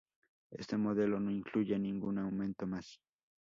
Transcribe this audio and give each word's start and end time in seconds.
Este 0.49 0.77
modelo 0.77 1.19
no 1.19 1.29
incluye 1.29 1.77
ningún 1.77 2.17
aumento 2.17 2.65
más. 2.65 2.99